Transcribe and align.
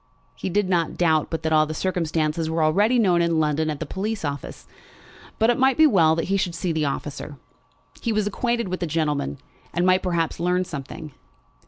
He 0.35 0.49
did 0.49 0.67
not 0.67 0.97
doubt 0.97 1.27
but 1.29 1.43
that 1.43 1.53
all 1.53 1.67
the 1.67 1.75
circumstances 1.75 2.49
were 2.49 2.63
already 2.63 2.97
known 2.97 3.21
in 3.21 3.39
London 3.39 3.69
at 3.69 3.79
the 3.79 3.85
police 3.85 4.25
office; 4.25 4.65
but 5.37 5.51
it 5.51 5.59
might 5.59 5.77
be 5.77 5.85
well 5.85 6.15
that 6.15 6.23
he 6.29 6.37
should 6.37 6.55
see 6.55 6.71
the 6.71 6.85
officer. 6.85 7.37
He 8.01 8.11
was 8.11 8.25
acquainted 8.25 8.67
with 8.67 8.79
the 8.79 8.87
gentleman, 8.87 9.37
and 9.71 9.85
might 9.85 10.01
perhaps 10.01 10.39
learn 10.39 10.65
something. 10.65 11.11